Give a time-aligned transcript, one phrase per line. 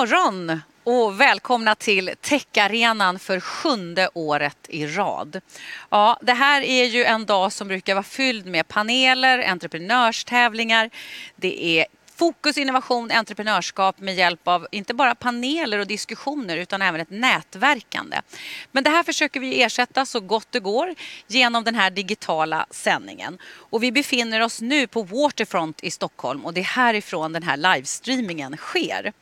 [0.00, 5.40] morgon och välkomna till Techarenan för sjunde året i rad.
[5.90, 10.90] Ja, det här är ju en dag som brukar vara fylld med paneler, entreprenörstävlingar.
[11.36, 17.00] Det är Fokus innovation, entreprenörskap med hjälp av inte bara paneler och diskussioner utan även
[17.00, 18.20] ett nätverkande.
[18.72, 20.94] Men det här försöker vi ersätta så gott det går
[21.26, 23.38] genom den här digitala sändningen.
[23.44, 27.56] Och vi befinner oss nu på Waterfront i Stockholm och det är härifrån den här
[27.56, 29.12] livestreamingen sker.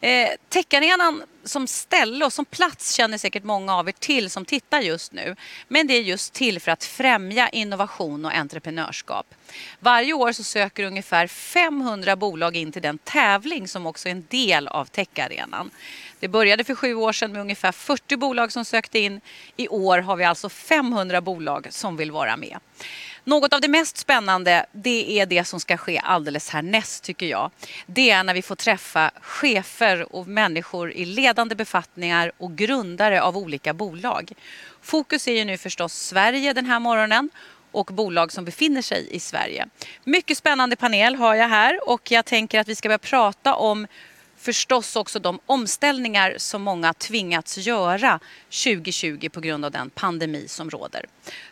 [0.00, 4.80] Eh, Techarenan som ställe och som plats känner säkert många av er till som tittar
[4.80, 5.36] just nu.
[5.68, 9.26] Men det är just till för att främja innovation och entreprenörskap.
[9.80, 14.26] Varje år så söker ungefär 500 bolag in till den tävling som också är en
[14.28, 15.70] del av Techarenan.
[16.20, 19.20] Det började för sju år sedan med ungefär 40 bolag som sökte in.
[19.56, 22.58] I år har vi alltså 500 bolag som vill vara med.
[23.28, 27.50] Något av det mest spännande det är det som ska ske alldeles härnäst tycker jag.
[27.86, 33.36] Det är när vi får träffa chefer och människor i ledande befattningar och grundare av
[33.36, 34.32] olika bolag.
[34.82, 37.30] Fokus är ju nu förstås Sverige den här morgonen
[37.70, 39.66] och bolag som befinner sig i Sverige.
[40.04, 43.86] Mycket spännande panel har jag här och jag tänker att vi ska börja prata om
[44.38, 48.20] förstås också de omställningar som många tvingats göra
[48.64, 51.04] 2020 på grund av den pandemi som råder.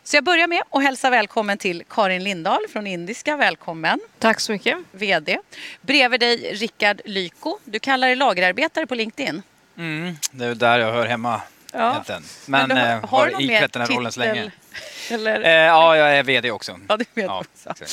[0.05, 3.37] Så jag börjar med att hälsa välkommen till Karin Lindahl från Indiska.
[3.37, 4.01] Välkommen.
[4.19, 4.79] Tack så mycket.
[4.93, 5.39] VD.
[5.81, 7.59] Bredvid dig Rickard Lyko.
[7.65, 9.43] Du kallar dig lagerarbetare på LinkedIn.
[9.79, 11.41] Mm, det är där jag hör hemma
[11.73, 11.91] ja.
[11.91, 12.23] egentligen.
[12.47, 14.53] Men, Men har, har, har iklätt den här rollen så länge.
[15.11, 15.41] Eller?
[15.41, 16.81] Eh, ja, jag är VD också.
[16.89, 17.87] Ja, du är VD ja, också.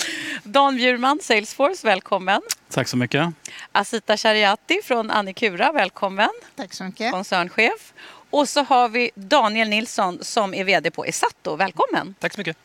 [0.43, 2.41] Dan Bjurman, Salesforce, välkommen.
[2.69, 3.27] Tack så mycket.
[3.71, 6.29] Asita Shariati från Annikura, välkommen.
[6.55, 7.11] Tack så mycket.
[7.11, 7.93] Koncernchef.
[8.29, 11.55] Och så har vi Daniel Nilsson som är VD på Esato.
[11.55, 12.15] Välkommen.
[12.19, 12.57] Tack så mycket.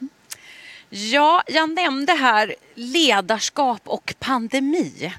[0.91, 5.13] Ja, jag nämnde här ledarskap och pandemi.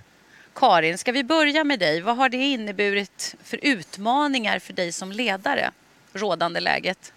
[0.53, 2.01] Karin, ska vi börja med dig?
[2.01, 5.71] Vad har det inneburit för utmaningar för dig som ledare,
[6.13, 7.13] rådande läget?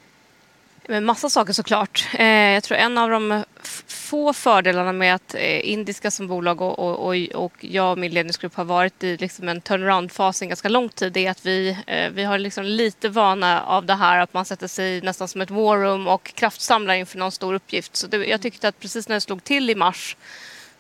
[0.89, 2.09] Men massa saker såklart.
[2.15, 3.45] Eh, jag tror en av de
[3.87, 8.55] få fördelarna med att eh, Indiska som bolag och, och, och, jag och min ledningsgrupp
[8.55, 12.25] har varit i liksom en turnaround-fas en ganska lång tid är att vi, eh, vi
[12.25, 15.79] har liksom lite vana av det här att man sätter sig nästan som ett war
[15.79, 17.97] room och kraftsamlar inför någon stor uppgift.
[17.97, 20.17] Så det, jag tyckte att precis när det slog till i mars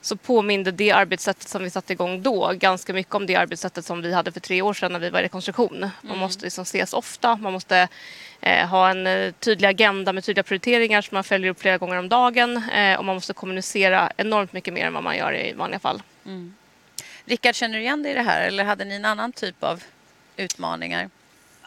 [0.01, 4.03] så påminde det arbetssättet som vi satte igång då ganska mycket om det arbetssättet som
[4.03, 5.81] vi hade för tre år sedan när vi var i rekonstruktion.
[5.81, 6.19] Man mm.
[6.19, 7.89] måste liksom ses ofta, man måste
[8.43, 12.09] ha en eh, tydlig agenda med tydliga prioriteringar som man följer upp flera gånger om
[12.09, 15.79] dagen eh, och man måste kommunicera enormt mycket mer än vad man gör i vanliga
[15.79, 16.03] fall.
[16.27, 16.55] Mm.
[17.25, 19.83] Rickard, känner du igen dig i det här eller hade ni en annan typ av
[20.37, 21.11] utmaningar?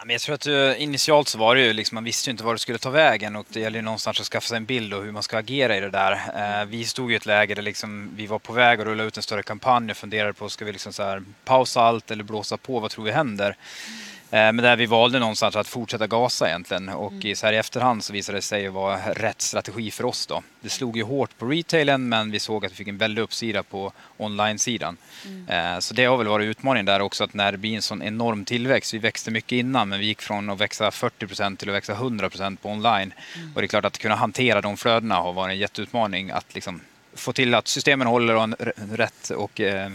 [0.05, 2.53] men jag tror att initialt så var det ju liksom, man visste ju inte var
[2.53, 5.03] det skulle ta vägen och det gäller ju någonstans att skaffa sig en bild av
[5.03, 6.65] hur man ska agera i det där.
[6.65, 9.23] Vi stod i ett läge där liksom, vi var på väg att rulla ut en
[9.23, 12.79] större kampanj och funderade på, ska vi liksom så här, pausa allt eller blåsa på,
[12.79, 13.45] vad tror vi händer?
[13.87, 14.14] Mm.
[14.35, 17.35] Eh, men där vi valde någonstans att fortsätta gasa egentligen och mm.
[17.35, 20.43] så här i efterhand så visade det sig vara rätt strategi för oss då.
[20.61, 23.63] Det slog ju hårt på retailen men vi såg att vi fick en väldig uppsida
[23.63, 24.97] på online-sidan.
[25.25, 25.75] Mm.
[25.75, 28.03] Eh, så det har väl varit utmaningen där också att när det blir en sån
[28.03, 31.75] enorm tillväxt, vi växte mycket innan men vi gick från att växa 40% till att
[31.75, 33.13] växa 100% på online.
[33.35, 33.53] Mm.
[33.55, 36.81] Och det är klart att kunna hantera de flödena har varit en jätteutmaning att liksom
[37.13, 38.55] få till att systemen håller och en
[38.91, 39.91] rätt, och, eh,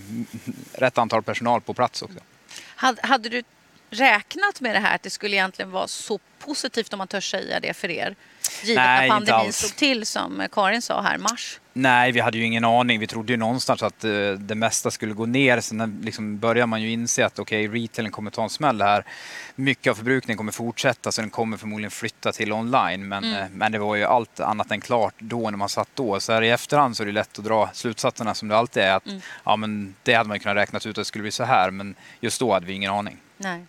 [0.75, 2.19] rätt antal personal på plats också.
[3.03, 3.43] Hade du
[3.91, 7.61] räknat med det här att det skulle egentligen vara så positivt om man törs säga
[7.61, 8.17] det för er?
[8.63, 11.61] Givet Nej, att pandemin slog till som Karin sa här, mars.
[11.73, 13.01] Nej, vi hade ju ingen aning.
[13.01, 15.61] Vi trodde ju någonstans att uh, det mesta skulle gå ner.
[15.61, 19.05] Sen liksom börjar man ju inse att okej, okay, retailen kommer ta en smäll här.
[19.55, 23.09] Mycket av förbrukningen kommer fortsätta så den kommer förmodligen flytta till online.
[23.09, 23.43] Men, mm.
[23.43, 26.21] uh, men det var ju allt annat än klart då när man satt då.
[26.21, 28.95] Så här i efterhand så är det lätt att dra slutsatserna som det alltid är.
[28.95, 29.21] Att, mm.
[29.45, 31.71] ja, men det hade man kunnat räkna ut att det skulle bli så här.
[31.71, 33.17] Men just då hade vi ingen aning.
[33.37, 33.67] Nej.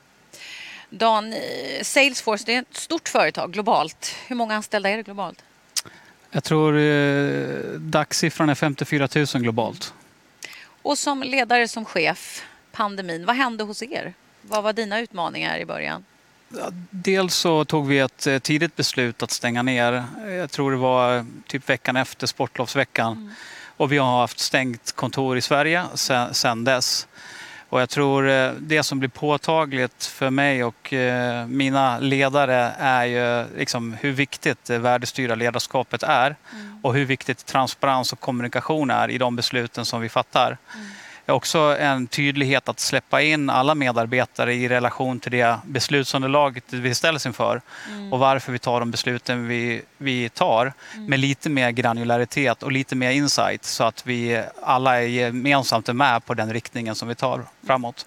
[0.93, 1.33] Dan,
[1.81, 4.15] Salesforce det är ett stort företag globalt.
[4.27, 5.43] Hur många anställda är det globalt?
[6.31, 9.93] Jag tror eh, dagssiffran är 54 000 globalt.
[10.81, 14.13] Och som ledare, som chef, pandemin, vad hände hos er?
[14.41, 16.05] Vad var dina utmaningar i början?
[16.89, 20.03] Dels så tog vi ett eh, tidigt beslut att stänga ner.
[20.27, 23.11] Jag tror det var eh, typ veckan efter sportlovsveckan.
[23.11, 23.33] Mm.
[23.77, 25.85] Och vi har haft stängt kontor i Sverige
[26.31, 27.07] sedan dess.
[27.71, 33.05] Och jag tror eh, det som blir påtagligt för mig och eh, mina ledare är
[33.05, 36.79] ju liksom hur viktigt det värdestyrda ledarskapet är mm.
[36.83, 40.57] och hur viktigt transparens och kommunikation är i de besluten som vi fattar.
[40.75, 40.87] Mm
[41.25, 47.25] också en tydlighet att släppa in alla medarbetare i relation till det beslutsunderlaget vi ställs
[47.25, 48.13] inför mm.
[48.13, 51.05] och varför vi tar de besluten vi, vi tar mm.
[51.05, 55.93] med lite mer granularitet och lite mer insight så att vi alla är gemensamt är
[55.93, 58.05] med på den riktningen som vi tar framåt.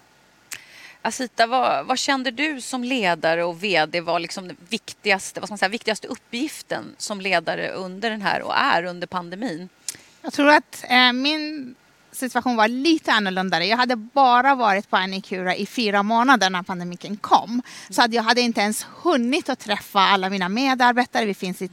[1.01, 5.51] Asita, vad, vad, kände du som ledare och VD var liksom den viktigaste, vad ska
[5.51, 9.69] man säga, viktigaste uppgiften som ledare under den här och är under pandemin?
[10.21, 11.75] Jag tror att eh, min
[12.15, 13.65] situation var lite annorlunda.
[13.65, 17.61] Jag hade bara varit på Anikura i fyra månader när pandemin kom.
[17.89, 21.25] Så att jag hade inte ens hunnit att träffa alla mina medarbetare.
[21.25, 21.69] Vi finns i,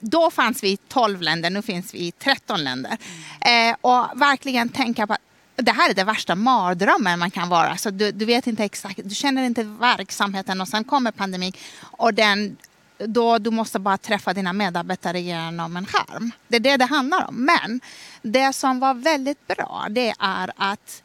[0.00, 2.96] då fanns vi i 12 länder, nu finns vi i 13 länder.
[3.40, 5.20] Eh, och verkligen tänka på att
[5.56, 7.76] det här är det värsta mardrömmen man kan vara.
[7.76, 12.14] Så du, du vet inte exakt, du känner inte verksamheten och sen kommer pandemin och
[12.14, 12.56] den
[13.06, 16.30] då du måste bara träffa dina medarbetare genom en skärm.
[16.48, 17.34] Det är det det handlar om.
[17.34, 17.80] Men
[18.22, 21.02] det som var väldigt bra det är att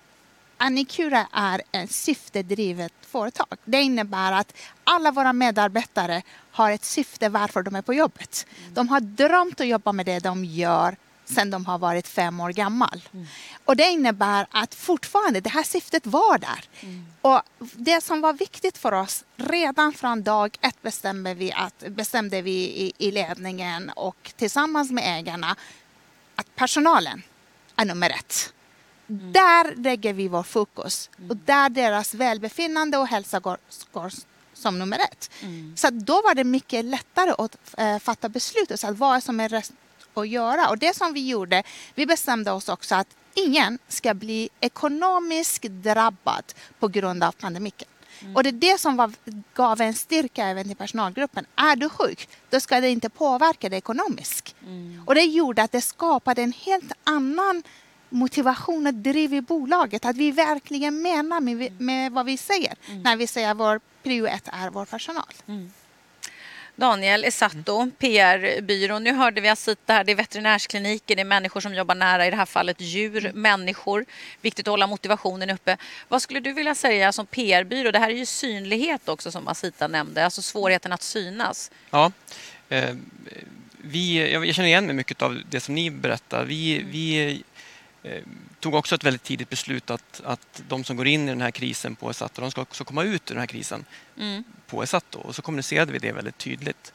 [0.57, 3.57] Anikura är ett syftedrivet företag.
[3.65, 4.53] Det innebär att
[4.83, 6.21] alla våra medarbetare
[6.51, 8.45] har ett syfte varför de är på jobbet.
[8.73, 10.95] De har drömt att jobba med det de gör
[11.25, 13.01] sedan de har varit fem år gammal.
[13.13, 13.25] Mm.
[13.65, 16.63] Och det innebär att fortfarande, det här syftet var där.
[16.79, 17.05] Mm.
[17.21, 22.41] Och det som var viktigt för oss, redan från dag ett bestämde vi, att, bestämde
[22.41, 25.55] vi i, i ledningen och tillsammans med ägarna
[26.35, 27.23] att personalen
[27.75, 28.53] är nummer ett.
[29.09, 29.31] Mm.
[29.31, 31.29] Där lägger vi vår fokus mm.
[31.29, 33.57] och där deras välbefinnande och hälsa går,
[33.91, 34.11] går
[34.53, 35.31] som nummer ett.
[35.41, 35.77] Mm.
[35.77, 38.79] Så då var det mycket lättare att äh, fatta beslut.
[38.79, 39.49] Så att vad som är
[40.17, 40.69] att göra.
[40.69, 41.63] Och det som vi gjorde,
[41.95, 46.43] vi bestämde oss också att ingen ska bli ekonomiskt drabbad
[46.79, 47.71] på grund av pandemin.
[48.21, 48.35] Mm.
[48.35, 49.11] Och det är det som var,
[49.53, 51.45] gav en styrka även till personalgruppen.
[51.55, 54.55] Är du sjuk, då ska det inte påverka dig ekonomiskt.
[54.61, 55.03] Mm.
[55.05, 57.63] Och det gjorde att det skapade en helt annan
[58.09, 60.05] motivation och driv i bolaget.
[60.05, 63.01] Att vi verkligen menar med, med vad vi säger mm.
[63.01, 65.33] när vi säger att vår prio ett är vår personal.
[66.75, 67.91] Daniel Esatto, mm.
[67.91, 68.99] PR-byrå.
[68.99, 72.29] Nu hörde vi Asita här, det är veterinärskliniker, det är människor som jobbar nära, i
[72.29, 73.41] det här fallet djur, mm.
[73.41, 74.05] människor.
[74.41, 75.77] Viktigt att hålla motivationen uppe.
[76.07, 77.91] Vad skulle du vilja säga som PR-byrå?
[77.91, 81.71] Det här är ju synlighet också som Asita nämnde, alltså svårigheten att synas.
[81.89, 82.11] Ja,
[82.69, 82.95] eh,
[83.81, 86.45] vi, jag känner igen mig mycket av det som ni berättar.
[86.45, 87.43] Vi, vi
[88.59, 91.51] tog också ett väldigt tidigt beslut att, att de som går in i den här
[91.51, 93.85] krisen på Esato, de ska också komma ut ur den här krisen
[94.19, 94.43] mm.
[94.67, 95.19] på Esato.
[95.19, 96.93] Och så kommunicerade vi det väldigt tydligt.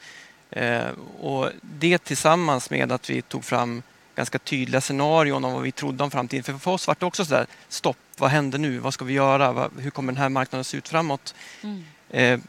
[0.51, 0.89] Eh,
[1.21, 3.83] och det tillsammans med att vi tog fram
[4.15, 6.45] ganska tydliga scenarion om vad vi trodde om framtiden.
[6.45, 8.79] För för oss var det också sådär, stopp, vad händer nu?
[8.79, 9.71] Vad ska vi göra?
[9.79, 11.35] Hur kommer den här marknaden se ut framåt?
[11.63, 11.85] Mm.
[12.11, 12.41] Eh,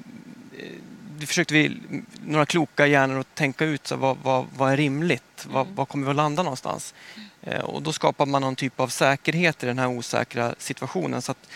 [1.20, 1.78] det försökte vi,
[2.26, 5.44] några kloka hjärnor att tänka ut så vad, vad, vad är rimligt?
[5.44, 5.54] Mm.
[5.54, 6.94] Vad, vad kommer vi att landa någonstans?
[7.44, 11.32] Eh, och då skapar man någon typ av säkerhet i den här osäkra situationen så
[11.32, 11.48] att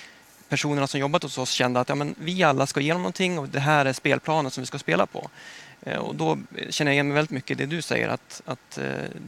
[0.50, 3.50] personerna som jobbat hos oss kände att ja, men vi alla ska igenom någonting och
[3.50, 5.30] det här är spelplanen som vi ska spela på.
[5.82, 6.38] Eh, och då
[6.70, 8.86] känner jag igen mig väldigt mycket i det du säger att, att eh,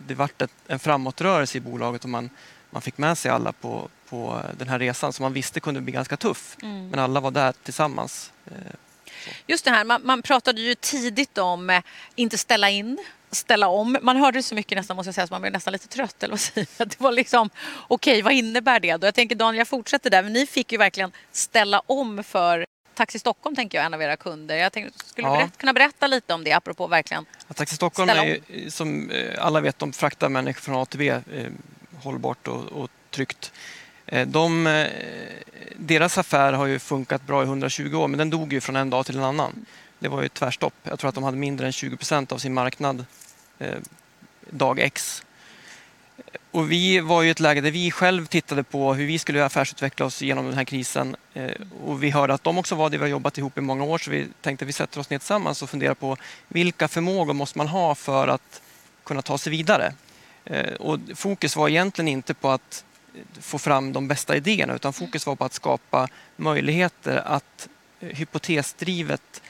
[0.07, 2.29] det vart en framåtrörelse i bolaget och man,
[2.69, 5.93] man fick med sig alla på, på den här resan som man visste kunde bli
[5.93, 6.57] ganska tuff.
[6.61, 6.89] Mm.
[6.89, 8.31] Men alla var där tillsammans.
[9.47, 11.81] Just det här, man, man pratade ju tidigt om eh,
[12.15, 12.97] inte ställa in
[13.31, 13.97] ställa om.
[14.01, 16.23] Man hörde det så mycket nästan måste jag säga så man blev nästan lite trött.
[16.23, 17.49] Eller vad säger Det var liksom,
[17.87, 19.07] okej okay, vad innebär det då?
[19.07, 20.23] Jag tänker Daniel, jag fortsätter där.
[20.23, 22.65] Men ni fick ju verkligen ställa om för
[22.97, 24.55] Taxi Stockholm tänker jag en av era kunder.
[24.55, 25.33] Jag tänkte, skulle ja.
[25.33, 29.45] berätta, kunna berätta lite om det apropå verkligen ja, Taxi Stockholm är ju, som eh,
[29.45, 31.21] alla vet, de fraktar människor från A till B eh,
[32.03, 33.51] hållbart och, och tryggt.
[34.05, 34.87] Eh, de, eh,
[35.75, 38.89] deras affär har ju funkat bra i 120 år men den dog ju från en
[38.89, 39.65] dag till en annan.
[39.99, 40.73] Det var ju ett tvärstopp.
[40.83, 43.05] Jag tror att de hade mindre än 20 procent av sin marknad
[43.59, 43.75] eh,
[44.49, 45.23] dag X.
[46.51, 50.05] Och vi var i ett läge där vi själv tittade på hur vi skulle affärsutveckla
[50.05, 51.15] oss genom den här krisen.
[51.33, 51.51] Eh,
[51.85, 52.97] och vi hörde att de också var det.
[52.97, 55.17] Vi har jobbat ihop i många år så vi tänkte att vi sätter oss ner
[55.17, 58.61] tillsammans och funderar på vilka förmågor måste man ha för att
[59.03, 59.93] kunna ta sig vidare.
[60.45, 62.85] Eh, och fokus var egentligen inte på att
[63.41, 69.41] få fram de bästa idéerna utan fokus var på att skapa möjligheter att eh, hypotesdrivet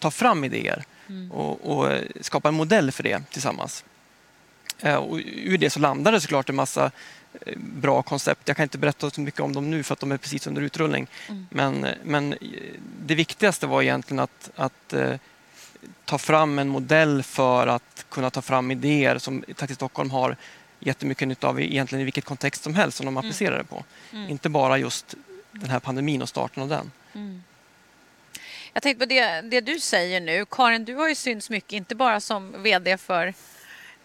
[0.00, 1.32] ta fram idéer mm.
[1.32, 3.84] och, och, skapa en modell för det tillsammans.
[4.80, 6.90] Eh, och ur det så landade det såklart en massa
[7.46, 8.48] eh, bra koncept.
[8.48, 10.62] Jag kan inte berätta så mycket om dem nu för att de är precis under
[10.62, 11.06] utrullning.
[11.28, 11.46] Mm.
[11.50, 12.34] Men, men
[13.06, 14.94] det viktigaste var egentligen att, att
[16.04, 20.36] ta fram en modell för att kunna ta fram idéer som Taxi Stockholm har
[20.80, 23.18] jättemycket nytta av egentligen i vilket kontext som helst som de mm.
[23.18, 23.84] applicerar det på.
[24.12, 24.30] Mm.
[24.30, 25.14] Inte bara just
[25.52, 26.90] den här pandemin och starten av den.
[27.12, 27.42] Mm.
[28.72, 30.44] Jag tänkte på det, det du säger nu.
[30.50, 33.34] Karin, du har ju synts mycket, inte bara som VD för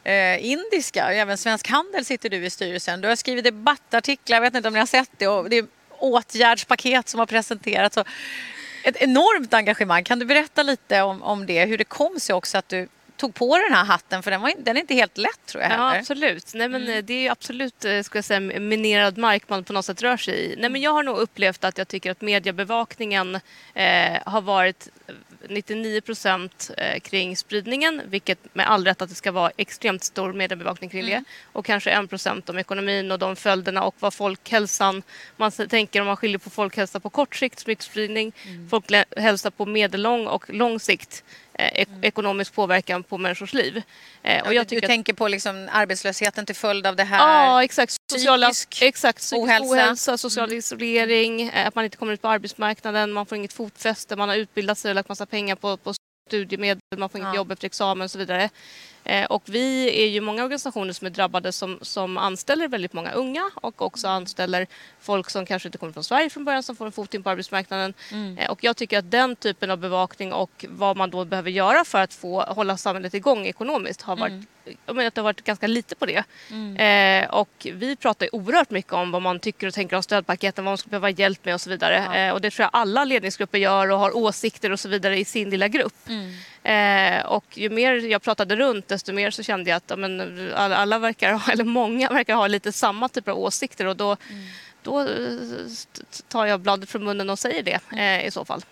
[0.04, 3.02] eh, Indiska, även Svensk Handel sitter du i styrelsen.
[3.02, 5.68] Du har skrivit debattartiklar, jag vet inte om ni har sett det, och det är
[5.90, 7.98] åtgärdspaket som har presenterats.
[8.84, 10.04] ett enormt engagemang.
[10.04, 13.34] Kan du berätta lite om, om det, hur det kom sig också att du tog
[13.34, 15.76] på den här hatten för den, var, den är inte helt lätt tror jag Ja,
[15.76, 16.00] heller.
[16.00, 16.54] absolut.
[16.54, 19.86] Nej, men eh, Det är absolut eh, ska jag säga, minerad mark man på något
[19.86, 20.56] sätt rör sig i.
[20.58, 23.36] Nej, men jag har nog upplevt att jag tycker att mediebevakningen
[23.74, 24.90] eh, har varit
[25.50, 30.34] 99 procent eh, kring spridningen, vilket med all rätt att det ska vara extremt stor
[30.34, 31.24] mediebevakning kring det.
[31.54, 35.04] Och kanske 1 procent om ekonomin och de följderna och vad folkhälsan...
[35.38, 38.34] Man tänker om man skiljer på folkhälsa på kort sikt, smittspridning,
[38.70, 41.24] folkhälsa på medellång och lång sikt,
[41.60, 43.82] eh, ek- ekonomisk påverkan på människors liv.
[44.24, 47.04] Eh, och jag du, du tycker att- tänker på liksom arbetslösheten till följd av det
[47.04, 47.18] här?
[47.18, 47.96] Ja, exakt.
[48.12, 49.74] Sociala, psykisk exakt, psykisk ohälsa.
[49.74, 50.18] ohälsa.
[50.18, 54.30] social isolering, eh, att man inte kommer ut på arbetsmarknaden, man får inget fotfäste, man
[54.30, 55.94] har utbildat sig och lagt massa pengar på, på
[56.30, 57.36] studiemedel, man får inget Ja.
[57.36, 58.50] jobb efter examen och så vidare.
[59.06, 63.12] Eh, Och vi är ju många organisationer som är drabbade som, som anställer väldigt många
[63.12, 64.68] unga och också anställer
[65.02, 67.30] folk som kanske inte kommer från Sverige från början som får en fot in på
[67.30, 67.94] arbetsmarknaden.
[68.38, 71.86] Eh, Och jag tycker att den typen av bevakning och vad man då behöver göra
[71.86, 74.32] för att få hålla samhället igång ekonomiskt har varit
[74.86, 76.24] jag menar att det har varit ganska lite på det.
[76.78, 80.72] Eh, och vi pratar oerhört mycket om vad man tycker och tänker om stödpaketen, vad
[80.72, 82.04] man skulle behöva hjälp med och så vidare.
[82.14, 82.16] Ja.
[82.18, 85.26] Eh, och det tror jag alla ledningsgrupper gör och har åsikter och så vidare i
[85.26, 85.94] sin lilla grupp.
[86.66, 90.52] Eh, och ju mer jag pratade runt desto mer så kände jag att ja, men,
[90.56, 94.18] alla, verkar ha, eller många verkar ha lite samma typer av åsikter och då,
[94.84, 95.08] då eh,
[96.28, 98.66] tar jag bladet från munnen och säger det eh, i så fall.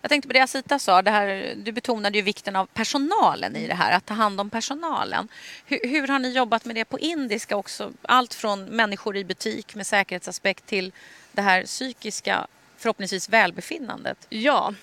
[0.00, 3.66] Jag tänkte på det Asita sa, det här, du betonade ju vikten av personalen i
[3.66, 5.28] det här, att ta hand om personalen.
[5.66, 7.92] Hur, hur har ni jobbat med det på indiska också?
[8.02, 10.92] Allt från människor i butik med säkerhetsaspekt till
[11.32, 14.26] det här psykiska, förhoppningsvis välbefinnandet.
[14.28, 14.74] Ja.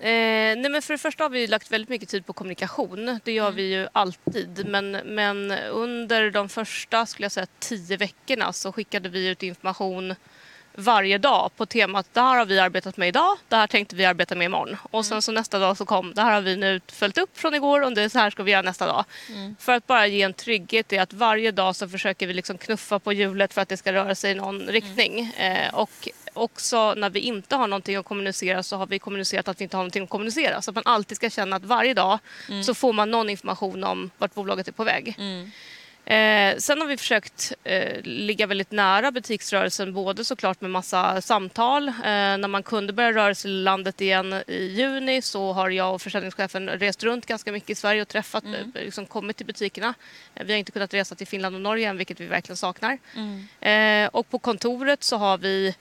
[0.00, 3.20] Eh, nej men för det första har vi lagt väldigt mycket tid på kommunikation.
[3.24, 4.66] Det gör vi ju alltid.
[4.68, 10.14] Men, men under de första skulle jag säga, tio veckorna så skickade vi ut information
[10.78, 14.04] varje dag på temat det här har vi arbetat med idag, det här tänkte vi
[14.04, 14.76] arbeta med imorgon.
[14.90, 17.54] Och sen så nästa dag så kom det här har vi nu följt upp från
[17.54, 19.04] igår och det så här ska vi göra nästa dag.
[19.58, 22.98] För att bara ge en trygghet i att varje dag så försöker vi liksom knuffa
[22.98, 25.20] på hjulet för att det ska röra sig i någon riktning.
[25.38, 29.60] Eh, och också när vi inte har någonting att kommunicera så har vi kommunicerat att
[29.60, 30.62] vi inte har någonting att kommunicera.
[30.62, 32.18] Så att man alltid ska känna att varje dag
[32.66, 35.14] så får man någon information om vart bolaget är på väg.
[36.08, 41.88] Eh, sen har vi försökt eh, ligga väldigt nära butiksrörelsen både såklart med massa samtal.
[41.88, 45.94] Eh, när man kunde börja röra sig i landet igen i juni så har jag
[45.94, 49.94] och försäljningschefen rest runt ganska mycket i Sverige och träffat, eh, liksom kommit till butikerna.
[50.34, 52.98] Eh, vi har inte kunnat resa till Finland och Norge än, vilket vi verkligen saknar.
[53.60, 55.74] Eh, och på kontoret så har vi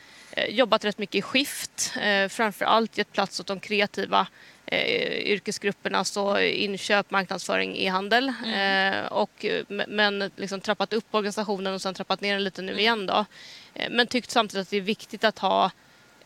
[0.49, 1.93] jobbat rätt mycket i skift.
[2.29, 4.27] Framför allt gett plats åt de kreativa
[4.67, 8.27] eh, yrkesgrupperna, så inköp, marknadsföring, e-handel.
[8.29, 12.61] Eh, och, eh, m- men liksom trappat upp organisationen och sen trappat ner den lite
[12.61, 13.05] nu igen.
[13.05, 13.25] Då.
[13.73, 15.71] Eh, men tyckt samtidigt att det är viktigt att ha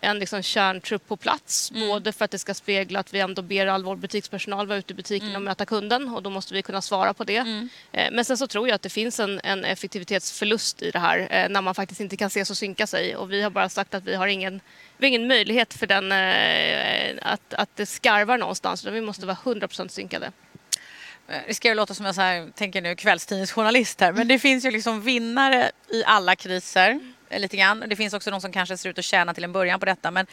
[0.03, 1.71] en liksom kärntrupp på plats.
[1.71, 4.93] Både för att det ska spegla att vi ändå ber all vår butikspersonal vara ute
[4.93, 7.37] i butiken och möta kunden och då måste vi kunna svara på det.
[7.91, 11.27] Eh, Men sen så tror jag att det finns en, en effektivitetsförlust i det här
[11.31, 13.15] eh, när man faktiskt inte kan ses och synka sig.
[13.15, 14.61] Och vi har bara sagt att vi har ingen,
[14.97, 18.83] vi har ingen möjlighet för den eh, att, att det skarvar någonstans.
[18.83, 20.31] Utan vi måste vara 100% synkade.
[21.47, 24.65] Det ska ju låta som jag så här, tänker nu kvällstidningsjournalist här, men det finns
[24.65, 26.99] ju liksom vinnare i alla kriser.
[27.37, 27.83] Lite grann.
[27.87, 30.11] Det finns också de som kanske ser ut att tjäna till en början på detta.
[30.11, 30.25] Men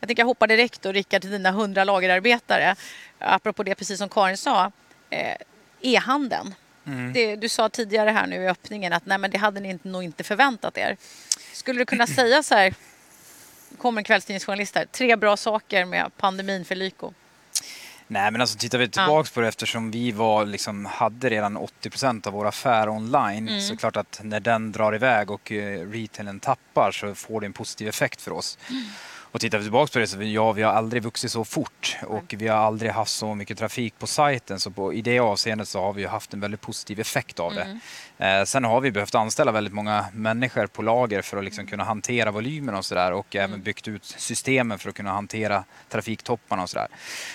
[0.00, 2.76] jag tänker jag hoppar direkt då, Rickard, till dina hundra lagerarbetare.
[3.18, 4.72] Apropå det, precis som Karin sa,
[5.10, 5.36] eh,
[5.80, 6.54] e-handeln.
[7.14, 9.88] Det, du sa tidigare här nu i öppningen att nej, men det hade ni inte,
[9.88, 10.96] nog inte förväntat er.
[11.52, 12.74] Skulle du kunna säga så här,
[13.78, 17.12] kommer en kvällstidningsjournalist här, tre bra saker med pandemin för Lyko?
[18.08, 22.26] Nej men alltså tittar vi tillbaks på det eftersom vi var, liksom, hade redan 80%
[22.26, 25.88] av vår affär online så är det klart att när den drar iväg och eh,
[25.90, 28.58] retailen tappar så får det en positiv effekt för oss.
[29.32, 31.96] Och tittar vi tillbaka på det så ja, vi har aldrig vuxit så fort.
[32.06, 34.60] Och vi har aldrig haft så mycket trafik på sajten.
[34.60, 37.78] Så på, i det avseendet så har vi haft en väldigt positiv effekt av det.
[38.18, 41.84] Eh, sen har vi behövt anställa väldigt många människor på lager för att liksom kunna
[41.84, 43.12] hantera volymen och sådär.
[43.12, 46.88] Och även byggt ut systemen för att kunna hantera trafiktopparna och sådär.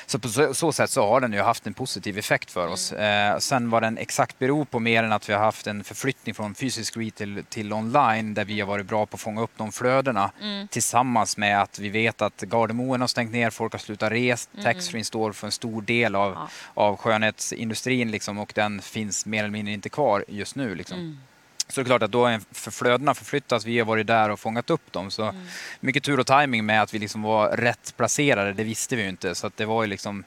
[0.05, 2.91] Så på så, så sätt så har den ju haft en positiv effekt för oss.
[2.91, 6.36] Eh, sen vad den exakt beror på mer än att vi har haft en förflyttning
[6.36, 9.71] från fysisk retail till online där vi har varit bra på att fånga upp de
[9.71, 10.31] flödena
[10.69, 15.03] tillsammans med att vi vet att Gardermoen har stängt ner, folk har slutat resa, taxfree
[15.03, 16.50] står för en stor del av, Ja.
[16.73, 20.75] av skönhetsindustrin liksom, och den finns mer eller mindre inte kvar just nu.
[20.75, 21.19] Liksom.
[21.67, 24.39] Så det är klart att då är för flödena förflyttats, vi har varit där och
[24.39, 25.11] fångat upp dem.
[25.11, 25.35] Så
[25.79, 29.09] mycket tur och timing med att vi liksom var rätt placerade, det visste vi ju
[29.09, 29.35] inte.
[29.35, 30.23] Så det var ju liksom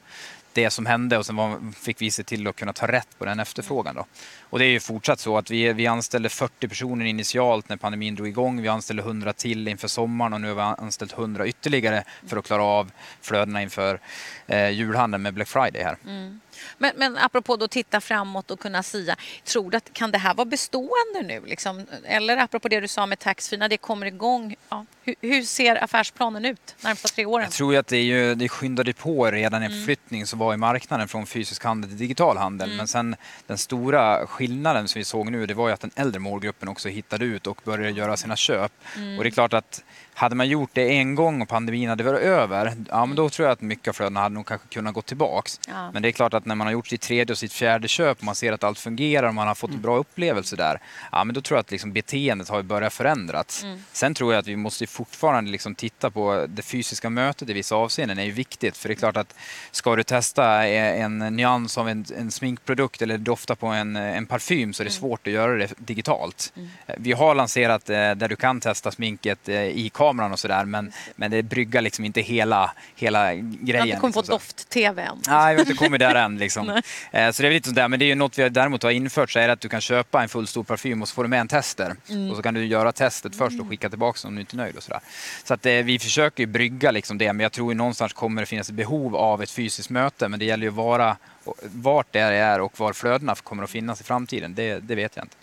[0.54, 3.25] det som hände och sen var, fick vi se till att kunna ta rätt på
[3.25, 3.94] den efterfrågan.
[3.94, 4.06] Då.
[4.40, 8.14] Och det är ju fortsatt så att vi, vi anställde 40 personer initialt när pandemin
[8.14, 8.62] drog igång.
[8.62, 12.46] Vi anställde 100 till inför sommaren och nu har vi anställt 100 ytterligare för att
[12.46, 14.00] klara av flödena inför
[14.46, 15.96] eh, julhandeln med Black Friday här.
[16.06, 16.40] Mm.
[16.78, 20.34] Men, men apropå då titta framåt och kunna sia, tror du att kan det här
[20.34, 21.42] vara bestående nu?
[21.46, 21.87] Liksom?
[22.04, 25.84] Eller apropå det du sa med taxfree, när det kommer igång, ja, hur, hur, ser
[25.84, 27.44] affärsplanen ut närmsta tre åren?
[27.44, 29.78] Jag tror att det, är ju, det skyndade på redan en mm.
[29.78, 32.68] förflyttning som var i marknaden från fysisk handel till digital handel.
[32.68, 32.76] Mm.
[32.76, 36.20] Men sen den stora skillnaden som vi såg nu, det var ju att den äldre
[36.20, 38.73] målgruppen också hittade ut och började göra sina köp.
[38.96, 39.18] Mm.
[39.18, 39.84] Och det är klart att
[40.14, 43.49] hade man gjort det en gång och pandemin hade varit över, ja men då tror
[43.49, 45.61] jag att mycket av flödena hade nog kanske kunnat gå tillbaks.
[45.68, 45.90] Ja.
[45.92, 48.18] Men det är klart att när man har gjort sitt tredje och sitt fjärde köp
[48.18, 49.83] och man ser att allt fungerar och man har fått en mm.
[49.83, 50.78] bra upplevelse där,
[51.12, 53.62] ja men då tror jag att liksom beteendet har börjat förändras.
[53.62, 53.78] Mm.
[53.92, 57.76] Sen tror jag att vi måste fortfarande liksom titta på det fysiska mötet i vissa
[57.76, 58.76] avseenden är ju viktigt.
[58.76, 59.35] För det är klart att
[59.71, 64.73] ska du testa en nyans av en, en sminkprodukt eller dofta på en, en parfym
[64.73, 65.00] så är det mm.
[65.00, 66.52] svårt att göra det digitalt.
[66.56, 66.68] Mm.
[66.99, 70.92] Vi har lanserat eh, där du kan testa sminket eh, i kameran och sådär men,
[71.16, 73.58] men det bryggar liksom inte hela, hela grejen.
[73.62, 75.18] Du har inte kommit liksom, på doft-tv än.
[75.28, 76.38] Nej, vi har inte kommit där än.
[76.38, 76.80] Liksom.
[77.12, 77.88] Eh, så det är lite sådär.
[77.88, 80.23] Men det är ju något vi däremot har infört så är att du kan köpa
[80.23, 81.97] en full stor parfym och så får du med en tester.
[82.08, 82.30] Mm.
[82.30, 84.76] Och så kan du göra testet först och skicka tillbaka om du inte är nöjd
[84.76, 85.00] och sådär.
[85.45, 88.43] Så att eh, vi försöker ju brygga liksom det men jag tror ju någonstans kommer
[88.43, 91.17] det finnas ett behov av ett fysiskt möte men det gäller ju att vara
[91.62, 94.54] vart det är och var flödena kommer att finnas i framtiden.
[94.54, 95.36] Det, det vet jag inte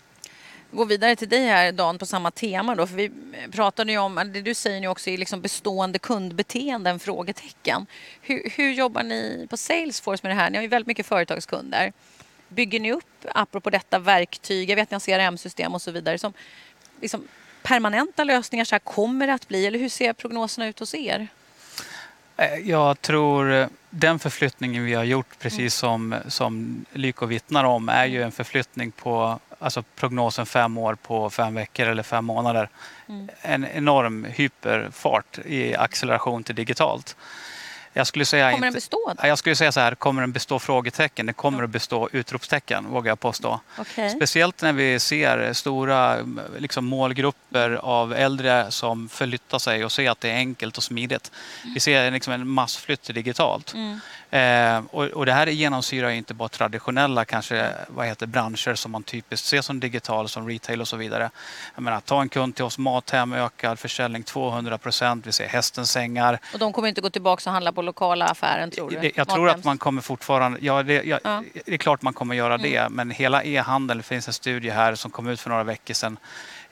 [0.72, 3.10] gå vidare till dig här Dan på samma tema då, för vi
[3.52, 7.86] pratade ju om, det du säger nu också är liksom bestående kundbeteenden, frågetecken.
[8.20, 10.50] Hur, hur jobbar ni på Salesforce med det här?
[10.50, 11.92] Ni har ju väldigt mycket företagskunder.
[12.48, 16.32] Bygger ni upp, apropå detta, verktyg, jag vet ni har CRM-system och så vidare, som
[17.00, 17.28] liksom
[17.62, 21.28] permanenta lösningar så här kommer det att bli, eller hur ser prognoserna ut hos er?
[22.42, 27.88] Eh, jag tror eh, den förflyttningen vi har gjort, precis som, som Lyko vittnar om,
[27.88, 32.68] är ju en förflyttning på alltså prognosen fem år på fem veckor eller fem månader.
[33.08, 33.28] Mm.
[33.42, 37.16] En enorm hyperfart i acceleration till digitalt.
[37.92, 39.14] Jag skulle säga kommer inte, den bestå?
[39.22, 41.26] Jag skulle säga så här, kommer den bestå frågetecken?
[41.26, 43.60] Den kommer att bestå utropstecken, vågar jag påstå.
[43.78, 44.10] Okay.
[44.10, 46.18] Speciellt när vi ser stora
[46.58, 51.32] liksom, målgrupper av äldre som förflyttar sig och ser att det är enkelt och smidigt.
[51.74, 53.74] Vi ser liksom, en massflytt digitalt.
[53.74, 54.00] Mm.
[54.32, 59.02] Eh, och, och, det här genomsyrar inte bara traditionella kanske, vad heter, branscher som man
[59.02, 61.30] typiskt ser som digital, som retail och så vidare.
[61.74, 65.26] Jag menar, ta en kund till oss, Mathem, ökad försäljning 200 procent.
[65.26, 66.38] Vi ser hästens sängar.
[66.52, 69.12] Och de kommer inte gå tillbaka och handla på lokala affären tror du?
[69.14, 71.42] jag tror att man kommer fortfarande, ja det, jag, ja.
[71.64, 72.92] det är klart man kommer göra det, mm.
[72.92, 76.18] men hela e-handeln, det finns en studie här som kom ut för några veckor sedan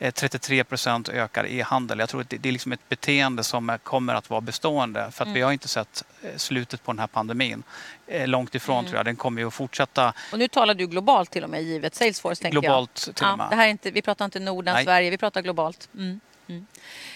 [0.01, 1.99] 33 eh, procent ökar e-handel.
[1.99, 5.27] Jag tror att det är liksom ett beteende som kommer att vara bestående för att
[5.27, 5.35] mm.
[5.35, 7.63] vi har inte sett eh, slutet på den här pandemin.
[8.07, 8.87] Eh, långt ifrån mm.
[8.87, 9.05] tror jag.
[9.05, 10.13] Den kommer ju att fortsätta.
[10.33, 12.51] Och nu talar du globalt till och med givet Salesforce.
[12.51, 13.17] Globalt jag.
[13.17, 13.47] till och med.
[13.51, 14.85] det här är inte, vi pratar inte Norden, Nej.
[14.85, 15.89] Sverige, vi pratar globalt.
[15.95, 16.21] Mm.
[16.49, 16.67] Mm.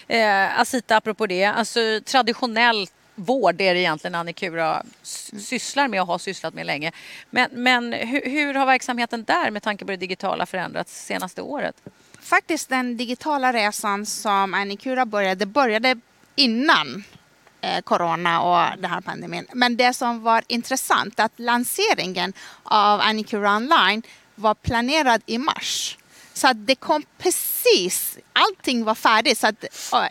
[0.07, 6.17] Eh, Asita, apropå det, alltså traditionellt vård är det egentligen Annikura sysslar med och har
[6.17, 6.91] sysslat med länge.
[7.29, 11.75] Men, men hur, hur, har verksamheten där med tanke på det digitala förändrats senaste året?
[12.25, 15.95] Faktiskt den digitala resan som Annikura började, började
[16.35, 17.03] innan
[17.61, 19.47] eh, corona och den här pandemin.
[19.53, 22.33] Men det som var intressant att lanseringen
[22.63, 24.01] av Annikura online
[24.35, 25.97] var planerad i mars.
[26.33, 29.37] Så att det kom precis, allting var färdigt.
[29.37, 29.65] Så att,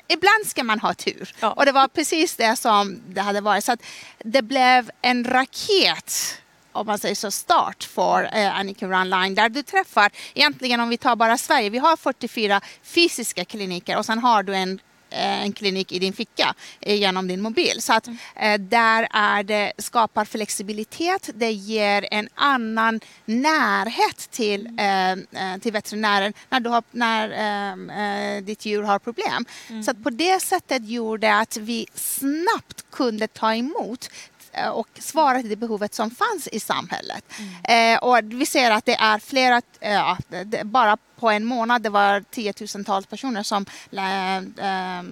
[0.08, 1.34] ibland ska man ha tur.
[1.40, 1.52] Ja.
[1.52, 3.64] Och det var precis det som det hade varit.
[3.64, 3.82] Så att
[4.18, 6.40] det blev en raket
[6.74, 10.96] om man säger så, start för eh, Annika Runline där du träffar, egentligen om vi
[10.96, 15.52] tar bara Sverige, vi har 44 fysiska kliniker och sen har du en eh, en
[15.52, 17.82] klinik i din ficka eh, genom din mobil.
[17.82, 25.58] Så att eh, där är det, skapar flexibilitet, det ger en annan närhet till, eh,
[25.60, 27.24] till veterinären när, du har, när
[28.36, 29.44] eh, ditt djur har problem.
[29.70, 29.82] Mm.
[29.82, 34.33] Så att på det sättet gjorde att vi snabbt kunde ta emot Eh,
[34.72, 37.24] och svara till det behovet som fanns i samhället.
[37.38, 37.94] Mm.
[37.94, 40.14] Eh, och vi ser att det är flera, eh,
[40.64, 45.04] bara på en månad, det var tiotusentals personer som eh, eh,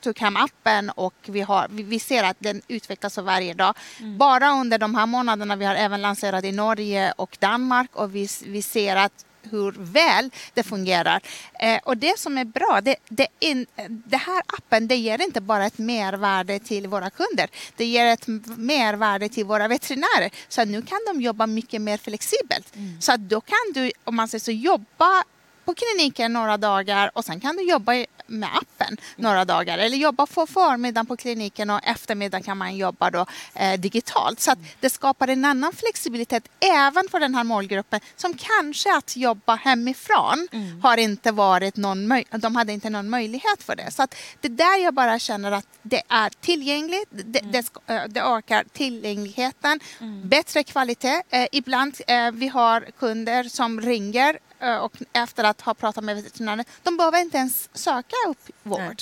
[0.00, 3.74] tog hem appen och vi, har, vi, ser att den utvecklas varje dag.
[4.00, 4.18] Mm.
[4.18, 8.28] Bara under de här månaderna, vi har även lanserat i Norge och Danmark och vi,
[8.44, 11.22] vi ser att hur väl det fungerar.
[11.60, 15.40] Eh, och det som är bra, det, det, in, det här appen det ger inte
[15.40, 17.48] bara ett mervärde till våra kunder.
[17.76, 20.30] Det ger ett mervärde till våra veterinärer.
[20.48, 22.76] Så nu kan de jobba mycket mer flexibelt.
[22.76, 23.00] Mm.
[23.00, 25.24] Så att då kan du, om man säger så, jobba
[25.66, 27.92] på kliniken några dagar och sen kan du jobba
[28.26, 33.10] med appen några dagar eller jobba på förmiddagen på kliniken och eftermiddagen kan man jobba
[33.10, 34.40] då, eh, digitalt.
[34.40, 39.16] Så att det skapar en annan flexibilitet även för den här målgruppen som kanske att
[39.16, 40.80] jobba hemifrån Mm.
[40.82, 43.90] har inte varit någon de hade inte någon möjlighet för det.
[43.90, 44.06] Så
[44.40, 47.52] det där jag bara känner att det är tillgängligt, det, Mm.
[47.52, 49.80] det, eh, det ökar tillgängligheten,
[50.24, 51.22] bättre kvalitet.
[51.30, 54.38] Eh, ibland eh, vi har kunder som ringer
[54.82, 58.78] och efter att ha pratat med veterinären, de behöver inte ens söka upp vård.
[58.80, 58.96] Nej.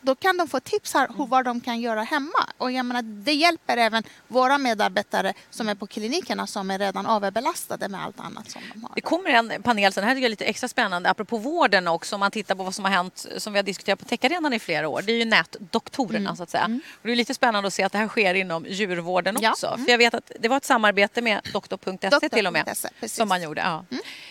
[0.00, 2.50] Då kan de få tips här hur, vad de kan göra hemma.
[2.58, 7.06] Och jag menar, det hjälper även våra medarbetare som är på klinikerna som är redan
[7.06, 8.90] överbelastade med allt annat som de har.
[8.94, 12.16] Det kommer en panel, den här tycker jag är lite extra spännande, apropå vården också,
[12.16, 14.58] om man tittar på vad som har hänt, som vi har diskuterat på Techarenan i
[14.58, 15.02] flera år.
[15.02, 16.64] Det är ju nätdoktorerna så att säga.
[16.92, 19.50] Och det är lite spännande att se att det här sker inom djurvården Ja.
[19.50, 19.78] också.
[19.84, 22.64] För jag vet att det var ett samarbete med doktor.se till och med.
[23.00, 23.16] Precis.
[23.16, 23.84] Som man gjorde, ja.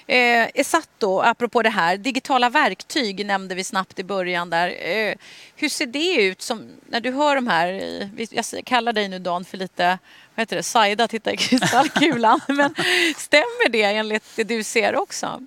[0.08, 4.88] Eh, Esatto, apropå det här, digitala verktyg nämnde vi snabbt i början där.
[4.89, 5.13] Eh,
[5.56, 7.70] hur ser det ut som, när du hör de här,
[8.15, 9.88] vi- jag kallar dig nu Dan för lite,
[10.36, 12.76] vad heter det, Saida tittar i kristallkulan, men
[13.18, 15.41] stämmer det enligt det du ser också?